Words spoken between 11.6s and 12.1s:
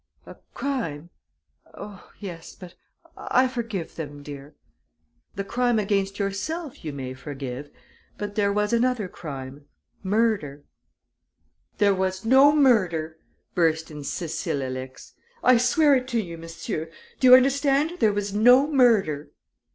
"There